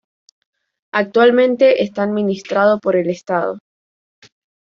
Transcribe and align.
Actualmente 0.91 1.83
está 1.83 2.01
administrado 2.01 2.79
por 2.79 2.95
el 2.95 3.11
estado. 3.11 3.59